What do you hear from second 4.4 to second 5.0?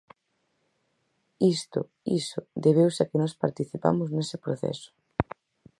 proceso.